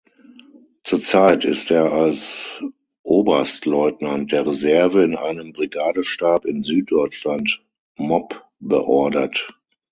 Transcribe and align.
Zurzeit 0.83 1.45
ist 1.45 1.69
er 1.69 1.93
als 1.93 2.59
Oberstleutnant 3.03 4.31
der 4.31 4.47
Reserve 4.47 5.03
in 5.03 5.15
einem 5.15 5.53
Brigadestab 5.53 6.43
in 6.45 6.63
Süddeutschland 6.63 7.61
mob-beordert. 7.97 9.47